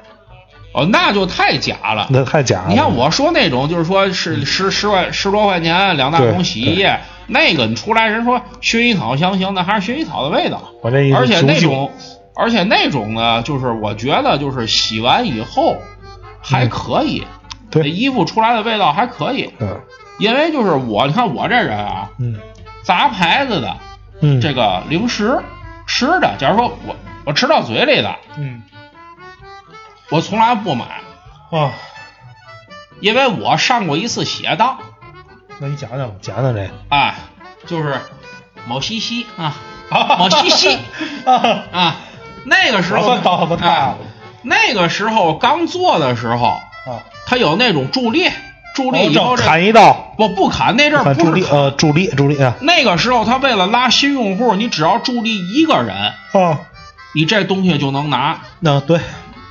[0.73, 2.07] 哦，那就太假了。
[2.09, 2.69] 那太假了。
[2.69, 10.61] 你看我说那种，就是说是十十块十多块钱两大桶洗衣液，那个你出来人说薰衣草香型，那还是薰衣草的味道。
[10.81, 11.91] 我这一而且那种，
[12.35, 15.77] 而且那种呢，就是我觉得就是洗完以后
[16.41, 17.23] 还可以，
[17.69, 19.53] 这对，衣服出来的味道还可以。
[19.59, 19.79] 嗯
[20.19, 22.37] 因为就是我，你看我这人啊，嗯
[22.83, 23.75] 杂牌子的
[24.23, 25.41] 嗯，这个零食
[25.85, 28.63] 吃的，假如说我我吃到嘴里的，嗯。
[30.09, 30.85] 我从来不买，
[31.49, 31.71] 啊，
[32.99, 34.77] 因为我上过一次血当。
[35.59, 37.15] 那你讲讲讲讲这啊，
[37.65, 37.99] 就是
[38.67, 39.55] 某西西啊，
[40.19, 40.77] 某西西。
[41.25, 41.95] 啊，啊，
[42.45, 43.95] 那个时候啊，
[44.43, 48.29] 那个时候刚做的时候，啊，它有那种助力，
[48.73, 52.55] 助力以后砍一刀，不不砍那阵儿不是砍，力呃助力助力啊。
[52.61, 55.95] 那个时候他为了拉新用户，你只要助力一个人，
[56.31, 56.59] 啊，
[57.13, 58.39] 你这东西就能拿。
[58.59, 58.99] 那对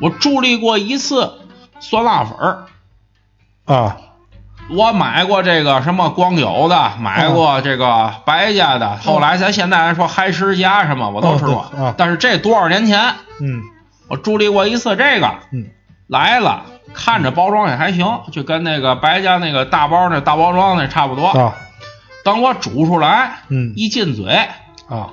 [0.01, 1.33] 我助力过一次
[1.81, 2.67] 酸辣粉儿，
[3.65, 3.97] 啊。
[4.71, 13.61] 我买过这个什么光友的，买过这个白家的，后来咱现在来说嗨吃家什么我都吃过但是这多少年前嗯。
[14.09, 15.67] 我助力过一次这个，嗯。
[16.07, 16.63] 来了，
[16.95, 21.27] 看着包装也还行，就跟那个白家那个大包那大包装那差不多。
[21.29, 21.57] 啊
[22.25, 24.47] 等我煮出来，嗯一进嘴，
[24.89, 25.11] 啊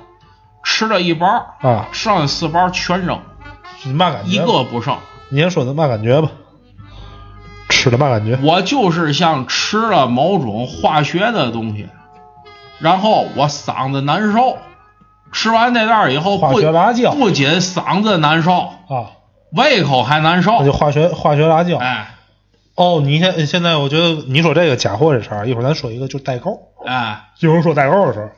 [0.62, 1.26] 吃了一包，
[1.60, 3.20] 啊，剩下四包全扔，
[3.82, 4.30] 是嘛感觉？
[4.30, 4.96] 一个不剩。
[5.28, 6.28] 你先说的嘛感觉吧？
[7.68, 8.38] 吃的嘛感觉？
[8.44, 11.88] 我就是像吃了某种化学的东西，
[12.78, 14.58] 然后我嗓子难受。
[15.32, 18.52] 吃完那袋以后不，化学辣椒不仅嗓子难受，
[18.88, 19.10] 啊，
[19.52, 20.64] 胃口还难受那。
[20.64, 21.78] 就化学化学辣椒。
[21.78, 22.14] 哎
[22.76, 26.58] 哦，你现现在我觉得你说这个假货这事儿，一会儿咱说一个就是代购。
[26.86, 28.32] 哎，一会儿说代购的事儿，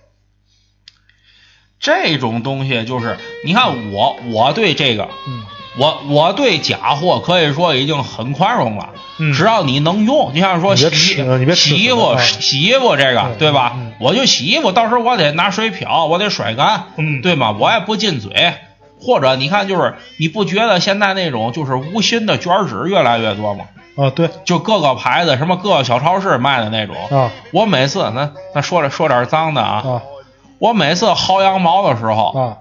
[1.79, 5.44] 这种东西就是，你看我我对这个，嗯
[5.79, 8.90] 我我对假货可以说已经很宽容了。
[9.18, 13.92] 嗯只要你能用，就像说洗你别洗衣服洗衣服这个嗯对吧嗯？
[14.01, 17.53] 我就洗衣服，到时候我得拿水漂，我得甩干，嗯对吗？
[17.53, 18.55] 我也不进嘴。
[19.04, 23.64] 或者你看，就是你不觉得现在那种就是无心的卷纸越来越多吗？
[23.94, 26.96] 啊对就各个牌子，什么各个小超市卖的那种。
[27.10, 30.02] 啊我每次那那说点说点脏的啊，啊
[30.58, 32.56] 我每次薅羊毛的时候，啊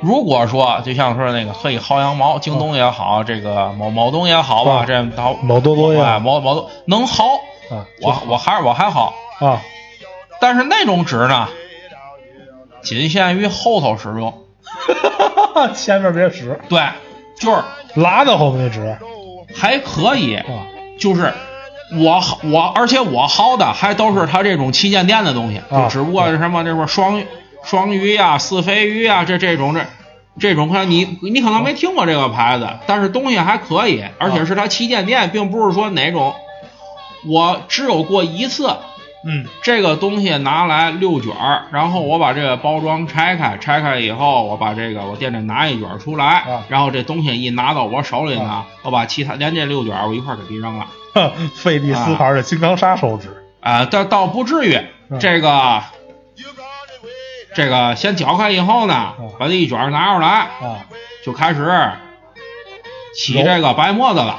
[0.00, 7.36] 如果说就像说那个可以薅羊毛，京东也好，这个某某东也好吧，啊这淘某多多呀哎某某东能薅，
[7.70, 9.62] 啊我我还是我还薅，啊
[10.40, 11.48] 但是那种纸呢，
[12.82, 14.41] 仅限于后头使用。
[15.74, 16.80] 前面别使，对，
[17.38, 17.62] 就是
[17.94, 18.96] 拉到后面那纸
[19.54, 20.66] 还可以，啊
[20.98, 21.32] 就是
[21.94, 27.22] 我我，而且我薅的还都是他这种旗舰店的东西，啊就只不过是什么这块双
[27.64, 29.84] 双鱼呀、四飞鱼呀，这这种这
[30.38, 36.34] 这种可能你你可能没听过这个牌子，但是东西还可以，而且是他旗舰店，并不是说哪种。
[37.24, 38.76] 我只有过一次
[39.24, 39.46] 嗯。
[39.62, 46.64] 这个东西拿来六卷儿，然后我把这个包装拆开，拆开以后，我把这个我店里拿一卷儿出来，啊。
[46.68, 48.66] 然后这东西一拿到我手里呢，啊。
[48.82, 50.86] 我把其他连这六卷儿我一块儿给扔了。
[51.14, 54.74] 哼， 费利斯牌的金刚砂手指，啊，倒倒不至于，
[55.10, 55.82] 嗯这个
[57.54, 60.86] 这个先搅开以后呢，把这一卷儿拿出来，啊，
[61.22, 61.90] 就开始
[63.14, 64.38] 起这个白沫子了，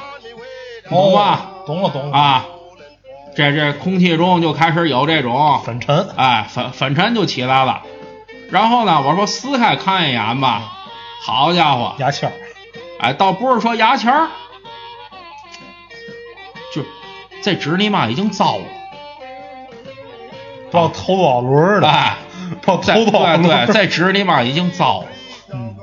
[0.90, 1.52] 懂吧？
[1.60, 1.64] 哦？
[1.68, 2.46] 懂了懂了，啊，
[3.36, 7.82] 这这空气中就开始有这种粉尘，哎粉粉尘就起来了。
[8.52, 10.62] 然后呢，我说撕开看一眼吧，
[11.22, 12.34] 好家伙，牙签儿，
[13.00, 14.28] 哎，倒不是说牙签儿，
[16.74, 16.84] 就
[17.42, 18.64] 这纸你妈已经糟了，
[20.70, 22.18] 不知道偷多少轮儿了，哎，
[22.62, 25.08] 不知道在偷多少对轮儿对，这纸你妈已经糟了。
[25.52, 25.76] 嗯，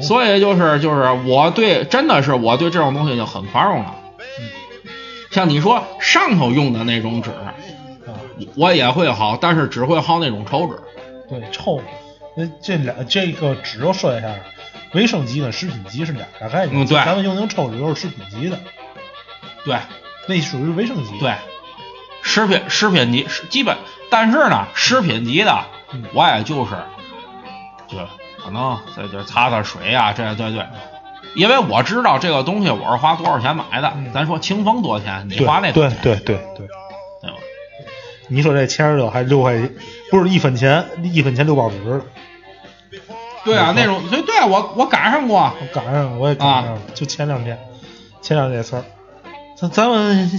[0.00, 3.96] 所以就是就是我对真的是我对这种东西就很宽容了。
[5.32, 7.54] 像你说上头用的那种纸，啊，
[8.54, 10.78] 我也会薅，但是只会薅那种抽纸。
[11.28, 11.82] 对，臭。
[12.36, 14.34] 那这俩这个纸又说一下，
[14.92, 16.84] 卫生级跟食品级是俩大概念。
[16.84, 18.60] 嗯对咱们用那种抽纸都是食品级的，
[19.64, 19.78] 对
[20.28, 21.18] 那属于卫生级。
[21.18, 21.34] 对，
[22.22, 23.76] 食品食品级是基本，
[24.10, 26.72] 但是呢，食品级的嗯我也就是
[27.88, 27.98] 对
[28.42, 30.66] 可能在这擦擦水呀、这对对。
[31.34, 36.66] 因为我知道这个东西我是花多少钱买的，嗯咱说清风多少钱，你花那多少钱，对对对对。
[37.22, 37.36] 对吧？
[38.28, 39.60] 你说这钱儿都还六块，
[40.10, 42.02] 不是一分钱，一分钱六包纸，
[43.44, 47.58] 对啊，那种对对，我我赶上过，我赶上了，我也赶上了，就前两天，
[48.20, 48.84] 前两天这事儿。
[49.56, 50.30] 咱咱们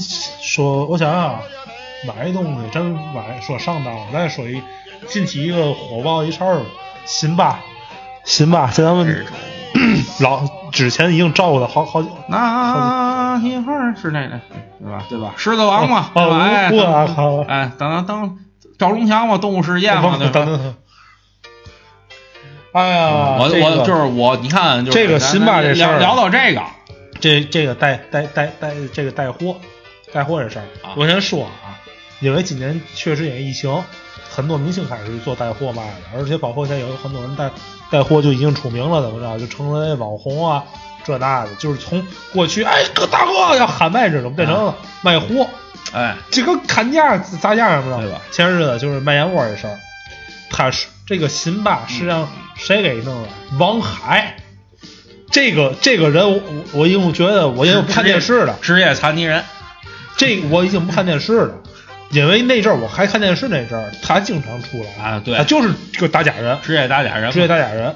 [0.41, 1.41] 说，我想想啊，
[2.07, 4.61] 买一东西，真买说上当，咱说一
[5.07, 6.61] 近期一个火爆一事儿，
[7.05, 7.59] 辛巴，
[8.23, 9.25] 辛巴，这咱们
[10.21, 14.39] 老之前已经照顾他好好那一会儿是那个，
[14.79, 15.03] 对吧？
[15.09, 15.33] 对吧？
[15.37, 16.37] 狮子王嘛，哦对吧？
[16.39, 18.37] 哎，我我等靠哎，等等等，
[18.77, 20.31] 赵忠祥嘛，动物世界嘛，对吧？
[20.33, 20.75] 等等。
[22.73, 26.61] 哎呀，我我就是我，你看，就是这个咱辛巴这事儿聊聊到这个，
[27.19, 29.57] 这这个带带带带这个带货
[30.11, 31.77] 带货这事儿啊，我先说啊，
[32.19, 33.83] 因为今年确实因为疫情，
[34.33, 37.51] 很多明星开始做带货卖的，而且包括现在有很多人带
[37.91, 40.63] 带货就已经出名了，怎么着就成为网红啊，
[41.05, 45.47] 这那的，就是从过去哎哥大哥要喊麦这种变成了卖货，
[45.93, 48.19] 哎，这个砍价砸价什么的，对吧？
[48.31, 49.77] 前日子就是卖燕窝这事儿，
[50.49, 53.29] 他是这个辛巴是让谁给弄的？
[53.59, 54.37] 王海。
[55.31, 59.43] 这个这个人我，我我已经觉得我已经不看电视了，职业残疾人，
[60.15, 61.55] 这我已经不看电视了，
[62.13, 67.95] 因为那阵儿我还看电视那阵儿，他经常出来啊对他就是个打假人，职业打假人嘛，职业打假人，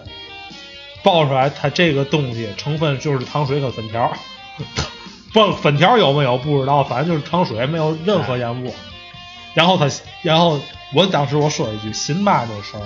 [1.03, 4.11] 爆出来他这个东西成分就是糖水和粉条，
[5.33, 8.73] 不粉条有没有不知道，反正就是糖水，没有任何烟雾。
[9.53, 9.87] 然后他，
[10.23, 10.59] 然后
[10.93, 12.81] 我当时我说一句辛巴那事儿，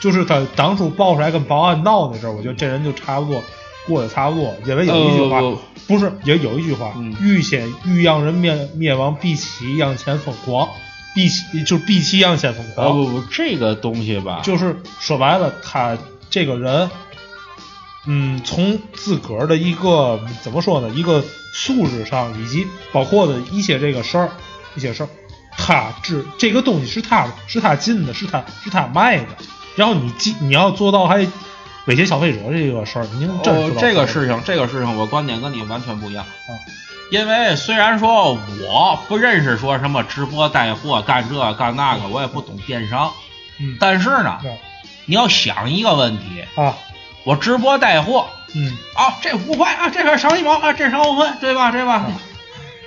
[0.00, 3.42] 就是他当初爆出来跟保安闹那阵儿，我觉得这人就差不多
[3.86, 5.38] 过得差不多，因为有一句话。
[5.38, 7.14] 呃不是，也有一句话，嗯。
[7.20, 10.68] 欲先欲让人灭灭亡，必其让前疯狂，
[11.14, 12.92] 必其就是必其让先疯狂。
[12.92, 15.96] 不不不，这个东西吧，就是说白了，他
[16.30, 16.90] 这个人，
[18.06, 24.30] 嗯，从自个儿的一个怎么说呢，一个素质上，以及包括的一些这个事儿，
[24.74, 25.08] 一些事儿，
[25.56, 29.26] 他知这个东西是他是他进的，是他是他卖的，
[29.76, 31.26] 然后你进你要做到还
[31.86, 36.24] 威胁消费者这个事儿，您这哦，这个事情，这个事情我观点跟你完全不一样。
[36.24, 36.52] 啊
[37.10, 43.12] 因为虽然说我不认识说什么直播带货干这干那个，我也不懂电商，
[43.60, 44.38] 嗯但是呢，
[45.04, 46.74] 你要想一个问题，啊
[47.22, 51.70] 我直播带货嗯，啊，这五块啊，这边少一毛啊，这少五分，对吧？
[51.70, 52.06] 对吧？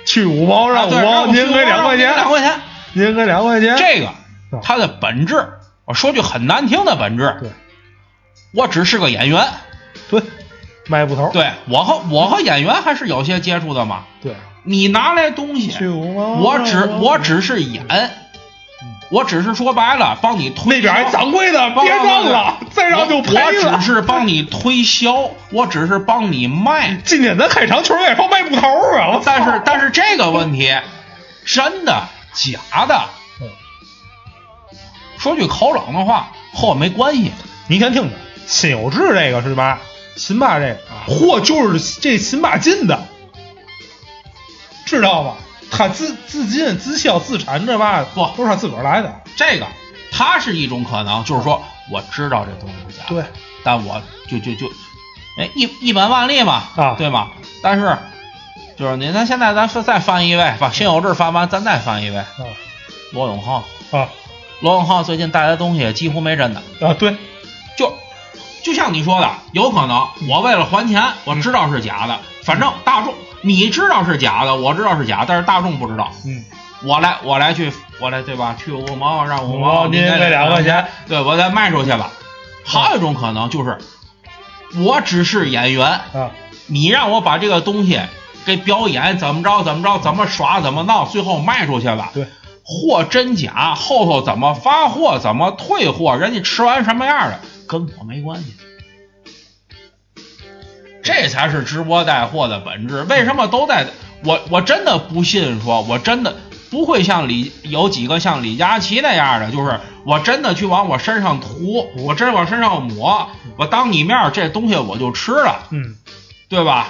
[0.04, 2.60] 去五毛让五毛，您给两块钱，两块钱，
[2.92, 4.14] 您给两块钱，这个啊
[4.62, 5.48] 它的本质，
[5.84, 7.50] 我说句很难听的本质，对
[8.52, 9.46] 我只是个演员，
[10.10, 10.22] 对，
[10.86, 14.04] 卖布头，对我和我和演员还是有些接触的嘛。
[14.22, 17.84] 对，你拿来东西，我只我只是演，
[19.10, 23.78] 我只是说白了帮你推那边还掌柜的，别让了，再让就赔我了。
[23.78, 27.00] 只是帮你推销，我只是帮你卖。
[27.04, 29.20] 今天咱开场球也放卖布头啊！
[29.24, 30.74] 但是但是这个问题，
[31.44, 32.94] 真的假的？
[33.40, 33.48] 嗯
[35.18, 37.32] 说句口冷的话，和我没关系。
[37.66, 38.16] 你先听着，
[38.48, 39.78] 辛有志这个是吧？
[40.16, 42.98] 辛巴这个货就是这辛巴进的，
[44.84, 45.34] 知道吗？
[45.70, 49.20] 他自自进自销自产这嘛不都是他自个儿来的。
[49.36, 49.66] 这个
[50.10, 53.24] 他是一种可能，就是说我知道这东西是假的，对，
[53.62, 54.66] 但我就就就，
[55.38, 57.28] 哎，一一本万利嘛，啊对吗？
[57.62, 57.98] 但是
[58.76, 62.26] 就是您，咱现在咱说再翻一位，把辛有志翻完，咱再翻一位，啊
[63.12, 63.64] 罗永浩。
[63.92, 64.08] 啊
[64.60, 66.92] 罗永浩最近带来的东西几乎没真的，啊！
[66.94, 67.16] 对，
[67.76, 67.94] 就
[68.62, 76.10] 就像你说的，有可能我为了还钱，我知道是假的，反正大众你知道是假的，我知道是假，但是大众不知道。
[76.26, 76.44] 嗯，
[76.82, 78.56] 我来我来去我来对吧？
[78.58, 82.10] 去五毛让五五毛，毛您给给两块钱，对我再卖出去吧。
[82.64, 83.78] 还有一种可能就是，
[84.76, 86.30] 我只是演员，啊
[86.66, 87.98] 你让我把这个东西
[88.44, 92.10] 给表演怎么着怎么着怎么耍怎么闹，最后卖出去吧。
[92.12, 92.26] 对，
[92.62, 98.54] 货真假，后头怎么发货怎么退货，人家吃完什么样的跟我没关系。
[101.02, 103.02] 这才是直播带货的本质。
[103.02, 103.86] 为什么都在？
[104.24, 106.36] 我我真的不信说，我真的
[106.70, 115.68] 不会像李有几个像李佳琦那样的，就是我真的去往我身上涂，我真往身上抹，我当你面这东西我就吃了。
[115.70, 115.96] 嗯
[116.48, 116.88] 对吧？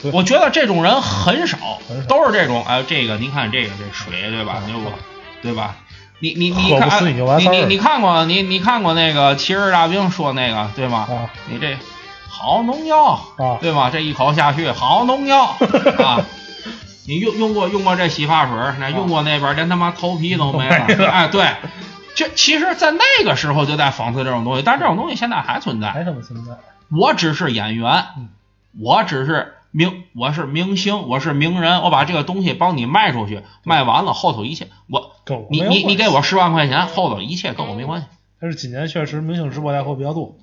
[0.00, 4.62] 对我觉得这种人很少，很少都是这种，哎，这个您看这个这水，对吧？
[4.66, 4.90] 嗯牛不，
[5.42, 5.76] 对吧？
[6.20, 11.06] 你你你看，你你你你看过你你看过那个骑士大兵说那个对吗？
[11.10, 11.76] 啊你这
[12.28, 13.90] 好农药，啊对吗？
[13.90, 15.56] 这一口下去好农药
[15.98, 16.24] 啊！
[17.06, 21.46] 你用用过用过这洗发水，那用过那边连他妈头皮都没了，没哎，对。
[22.14, 25.90] 这其实，在那个时候就在讽刺这种东西，但这种东西现在还存在。
[25.90, 26.52] 还这么存在？
[26.96, 28.28] 我只是演员嗯，
[28.80, 35.10] 我只是明，我是明星，我是名人，我把这个东西帮你卖出去，卖完了后头一切，我
[35.50, 38.06] 你你你给我十万块钱，后头一切跟我没关系。
[38.40, 40.36] 但是今年确实明星直播带货比较多，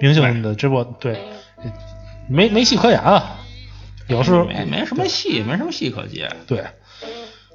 [0.00, 1.20] 明星的直播对，
[2.28, 3.38] 没没戏可演啊，
[4.06, 6.30] 有时候没没什么戏，没什么戏可接。
[6.46, 6.64] 对，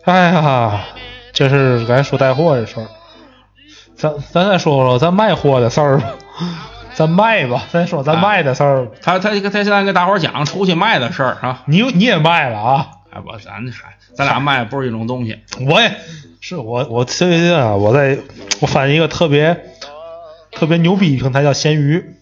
[0.03, 0.81] 哎呀，
[1.31, 2.87] 这是该说带货这事儿，
[3.95, 6.13] 咱咱再说说咱卖货的事儿吧，
[6.93, 12.87] 咱卖吧，咱说咱卖的事儿，他他他现在跟大伙儿讲出去卖的事儿啊，你你也卖了啊？
[13.11, 15.39] 哎不，咱还咱俩卖的不是一种东西。
[15.69, 15.91] 我也
[16.39, 18.17] 是我我最近啊，我在
[18.61, 19.65] 我发现一个特别
[20.51, 22.15] 特别牛逼平台叫闲鱼，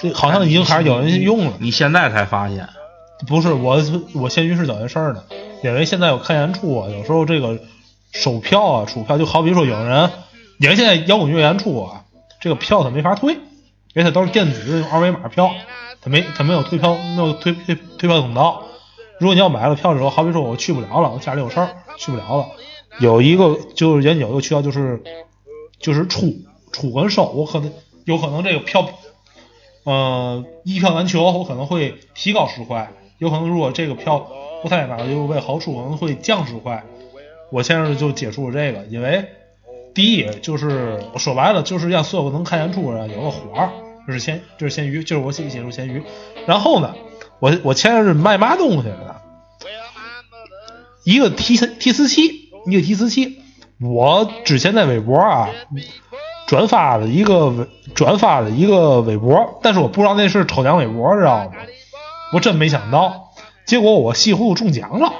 [0.00, 1.54] 这好像已经开始有人用了。
[1.58, 2.68] 你现在才发现，
[3.26, 3.82] 不是我
[4.14, 5.22] 我闲鱼是怎么回事儿呢？
[5.62, 7.58] 因为现在我看演出啊，有时候这个
[8.12, 10.10] 收票啊、出票，就好比说有人，
[10.58, 12.02] 因为现在摇滚乐演出啊，
[12.40, 13.36] 这个票他没法退，
[13.94, 15.50] 因为它都是电子用二维码票，
[16.00, 18.64] 它没它没有退票没有退退退票通道。
[19.18, 22.46] 如果你要买了票之后，好比说我去不了了，我家里有事儿去不了了，
[22.98, 25.02] 有一个就是人有一个渠道就是
[25.78, 26.34] 就是出
[26.72, 27.72] 出跟收，我可能
[28.04, 28.88] 有可能这个票，
[29.84, 34.26] 呃，一票难求，我可能会提高十块，有可能如果这个票
[34.62, 36.82] 不太买，就为好处可能会降十块。
[37.50, 39.28] 我现在就接触了这个，因为
[39.94, 43.70] 第一就是我说白了就是让所有能看演出的人有个火儿，
[44.06, 46.02] 就是闲就是闲鱼，就是我接接触闲鱼。
[46.46, 46.94] 然后呢，
[47.40, 49.16] 我我前阵是卖嘛东西的呢？
[51.04, 53.38] 一个提词提词器，一个提词器。
[53.80, 55.50] 我之前在微博啊
[56.46, 61.52] 转发了一个微转发了一个微博，但是我不知道那是抽奖微博，知道吗？
[62.32, 63.32] 我真没想到，
[63.66, 65.12] 结果我稀糊涂中奖了。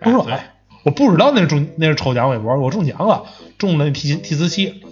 [0.00, 0.52] 我说，对哎，
[0.88, 3.24] 我不知道那是中那是抽奖微博，我中奖了，
[3.58, 4.82] 中了那提提词器。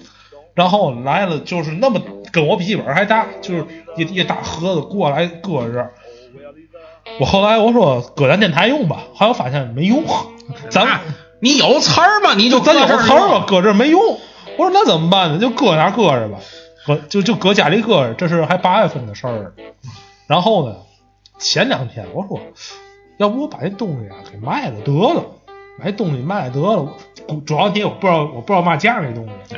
[0.53, 5.95] 然后来了，就是那么跟我笔记本还大，就是一一大盒子过来搁这儿。
[7.19, 10.05] 我后来我说搁咱电台用吧，后来我发现没用，
[10.69, 11.01] 咱啊
[11.41, 12.35] 你有词儿吗？
[12.35, 13.47] 你就咱有词儿用吗？
[13.49, 14.03] 搁这儿没用。
[14.59, 15.39] 我说那怎么办呢？
[15.39, 16.41] 就搁哪儿搁着吧，
[16.87, 18.13] 搁就就搁家里搁着。
[18.13, 19.55] 这是还八月份的事儿。
[20.27, 20.77] 然后呢，
[21.39, 22.39] 前两天我说，
[23.17, 25.25] 要不我把这东西啊给卖了得了，
[25.79, 26.97] 把这东西卖得了。
[27.45, 29.57] 主要你也不知道我不知道嘛价那东西。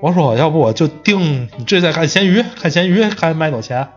[0.00, 3.88] 我说要不我就定，这再看闲鱼，看闲鱼看卖多少钱。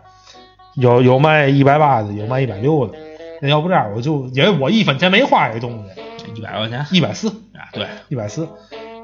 [0.74, 2.96] 有有卖一百八的，有卖一百六的。
[3.40, 7.28] 那要不这样，我就因为我一分钱没花这东西，一百块钱，一百四。
[7.28, 8.48] 啊，对，一百四，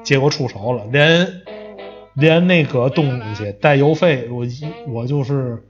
[0.03, 1.41] 结果出手了，连
[2.13, 5.61] 连那个东西带邮费，我一我就是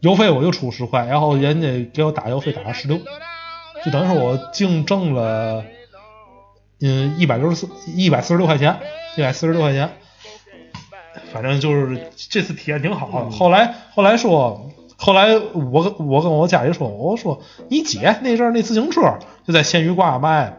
[0.00, 2.98] 邮费我就出十块，然后人家给我打邮费打了十六，
[3.84, 5.64] 就等于说我净挣了
[6.80, 8.78] 嗯一百六十四一百四十六块钱，
[9.16, 9.90] 一百四十六块钱，
[11.32, 13.30] 反正就是这次体验挺好的。
[13.30, 14.64] 后来后来说。
[15.00, 19.00] 后来我跟我跟我家里说，我说你姐那阵儿那自行车
[19.46, 20.58] 就在闲鱼挂卖，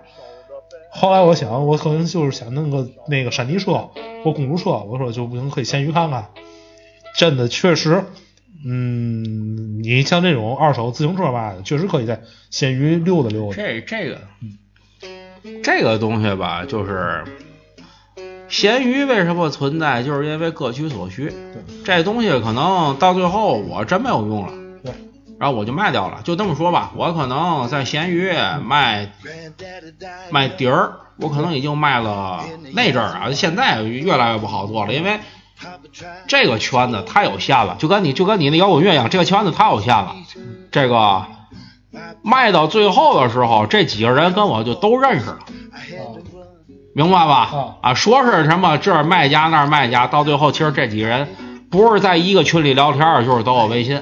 [0.92, 3.90] 后来我想，我可能就是想弄个那个山地车
[4.24, 6.30] 或公路车，我说就不行，可以闲鱼看看。
[7.18, 8.06] 真的确实，
[8.66, 13.58] 嗯，你像这种二手自行车吧，确实可以在闲鱼溜达溜达。
[13.58, 14.22] 这这个
[15.64, 17.24] 这个东西吧，就是
[18.48, 21.34] 闲鱼为什么存在，就是因为各取所需。
[21.86, 24.94] 这东西可能到最后我真没有用了，对，
[25.40, 26.22] 然后我就卖掉了。
[26.24, 28.32] 就这么说吧，我可能在闲鱼
[28.64, 29.12] 卖
[30.32, 35.20] 卖碟儿，我可能已经卖了那阵儿啊，现在越来越不好做了，因为
[36.28, 40.16] 这个圈子太有限了，就跟你就跟你那摇滚乐一样，这个圈子太有限了。
[40.72, 41.26] 这个
[42.24, 45.40] 卖到最后的时候，这几个人跟我就都认识了。
[46.94, 47.76] 明白吧？
[47.82, 51.28] 啊，说是什么这儿卖家那儿卖家，到最后其实这几个人
[51.70, 54.02] 不是在一个群里聊天，就是都有微信。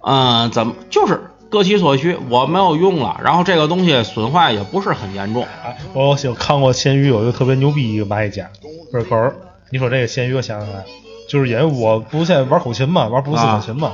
[0.00, 2.18] 嗯，怎么就是各其所需？
[2.28, 5.46] 我没有用了，然后这个东西损坏也不是很严重。
[5.64, 8.50] 哎，我有看过闲鱼有一个特别牛逼一个卖家，
[8.90, 9.36] 不是狗儿。
[9.70, 10.84] 你说这个闲鱼，我想起来，
[11.28, 13.92] 就是因为我不现在玩口琴嘛，玩布鲁斯口琴嘛，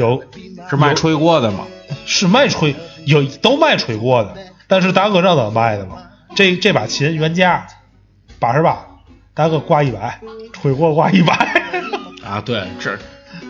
[0.00, 0.24] 有
[0.68, 1.66] 是卖吹锅的吗？
[2.06, 2.74] 是卖吹，
[3.04, 4.34] 有都卖吹锅的。
[4.66, 5.98] 但是大哥知道怎么卖的吗？
[6.34, 7.66] 这这把琴原价
[8.38, 8.86] 八十八，
[9.34, 10.20] 大哥挂一百，
[10.52, 11.34] 吹锅挂一百。
[12.24, 12.96] 啊，对，这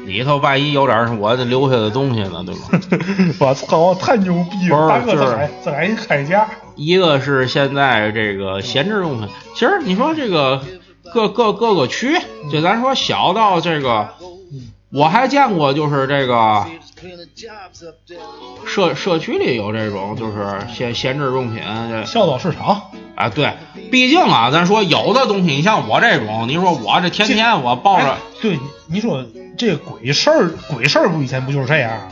[0.06, 3.36] 里头万一有点我留下的东西呢，对吧？
[3.38, 4.88] 我操，太牛逼了！
[4.88, 6.48] 大哥这还这还开价。
[6.74, 10.62] 一个是现在这个闲置用品，其实你说这个
[11.12, 12.16] 各各各个区，
[12.50, 14.08] 就咱说小到这个，
[14.92, 16.66] 我还见过就是这个。
[18.66, 23.54] 社社区里有这种就是闲闲置用品，这小岛市场啊，对，
[23.90, 29.24] 毕竟啊，咱说有的东西，你像我这种，你说我这天天我抱着，对，你说
[29.56, 32.08] 这鬼事儿，鬼事儿不以前不就是这样吗？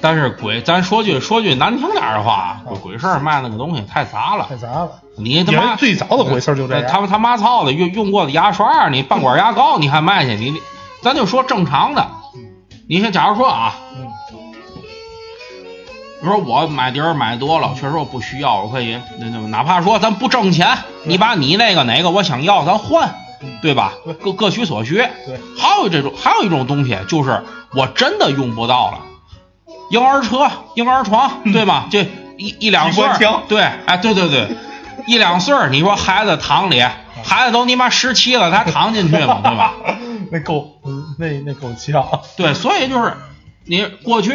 [0.00, 4.90] 但是鬼，咱说句说句难听点的话，鬼事儿卖那个东西太杂了，太杂了。
[5.16, 10.36] 你他妈最早的鬼事儿就这样，他们他妈操的用用过的牙刷，你半管牙膏你还卖去？
[10.36, 10.60] 你
[11.06, 12.04] 咱就说正常的，
[12.88, 13.76] 你像假如说啊。
[16.20, 23.14] 你说我买碟儿买多了，确实我不需要，我可以那那哪怕说咱不挣钱，你把你那个哪个我想要，咱换，
[23.62, 23.92] 对吧？
[24.24, 24.96] 各各取所需。
[24.96, 25.38] 对。
[25.56, 27.44] 还有这种，还有一种东西，就是
[27.74, 28.98] 我真的用不到了，
[29.90, 31.84] 婴儿车、婴儿床，对吗？
[31.92, 32.02] 这
[32.36, 33.06] 一一两岁，
[33.46, 34.48] 对，哎，对对对，
[35.06, 36.82] 一两岁，你说孩子躺里，
[37.22, 39.42] 孩子都你妈十七了，他躺进去吗？
[39.44, 39.74] 对吧？
[40.30, 40.80] 那够，
[41.18, 42.04] 那那够呛。
[42.36, 43.12] 对，所以就是
[43.64, 44.32] 你过去。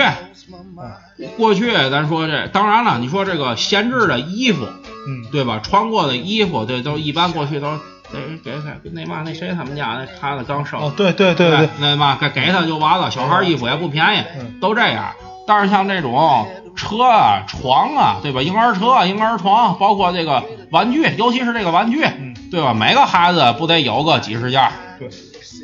[1.38, 5.60] 过去咱说这，当然了，你说这个闲置的衣服，嗯，对吧？
[5.64, 7.78] 穿过的衣服，对，都一般过去都
[8.12, 8.52] 给给
[8.84, 13.12] 给那嘛那谁他们家那孩子刚生，哦，对对对对，那嘛给给他就完了。
[13.12, 14.24] 小孩衣服也不便宜，
[14.60, 15.14] 都这样。
[15.46, 18.42] 但是像这种车啊、床啊，对吧？
[18.42, 22.04] 婴儿车、婴儿床，包括这个玩具，尤其是这个玩具，
[22.50, 22.74] 对吧？
[22.74, 25.08] 每个孩子不得有个几十件，对，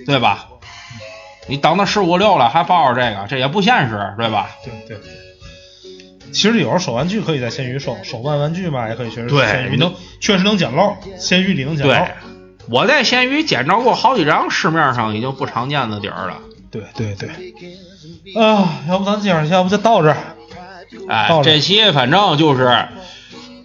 [0.05, 0.47] 对吧？
[1.47, 4.49] 你等到十五六了还抱着这个，这也不现实，对吧？
[4.63, 6.31] 对对对。
[6.33, 12.05] 其实有时候手玩具可以在闲鱼收，手办玩具嘛也可以确实闲鱼能确实能捡漏，闲鱼里能捡漏。
[12.69, 16.39] 我在闲鱼捡着过好几张市面上已经不常见的底儿了。
[16.69, 17.29] 对对对。
[18.35, 20.17] 啊，要不咱今儿要不就到这儿。
[21.07, 22.89] 哎，这期反正就是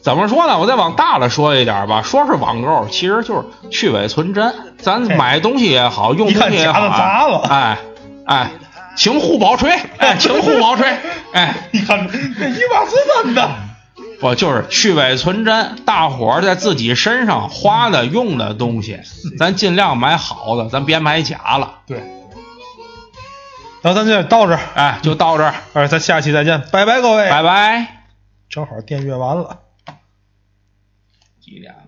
[0.02, 0.60] 怎么说呢？
[0.60, 4.54] 我再往大了说一点吧，说是网购，其实就是去伪存真。
[4.82, 7.78] 咱买东西也好，用东西也好，哎
[8.26, 8.50] 哎。
[8.94, 10.86] 请护宝锤，哎，请护宝锤，
[11.32, 13.50] 哎， 你看这一把是真的，
[14.20, 15.76] 不就是去伪存真？
[15.86, 19.00] 大伙儿在自己身上花的、用的东西，
[19.38, 21.78] 咱尽量买好的，咱别买假了。
[21.86, 22.02] 对。
[23.80, 28.04] 那咱就到这儿，哎，就到这儿，哎，咱下期再见，拜拜，各位，拜拜。
[28.50, 29.60] 正好电阅完了，
[31.40, 31.81] 几点了？